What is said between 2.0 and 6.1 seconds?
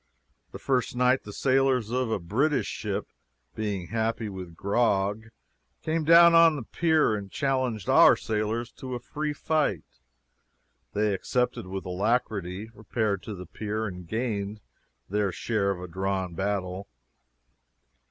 a British ship, being happy with grog, came